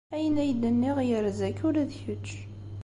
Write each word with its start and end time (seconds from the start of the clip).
Ayen 0.15 0.35
ay 0.43 0.51
d-nniɣ 0.61 0.97
yerza-k 1.09 1.57
ula 1.67 1.83
d 1.89 1.91
kečč. 2.01 2.27